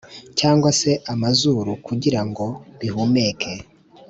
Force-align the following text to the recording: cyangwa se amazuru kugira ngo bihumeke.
cyangwa 0.39 0.69
se 0.79 0.91
amazuru 1.13 1.71
kugira 1.87 2.21
ngo 2.27 2.45
bihumeke. 2.79 3.53